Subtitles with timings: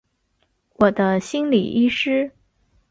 [0.77, 2.31] 我的心理医师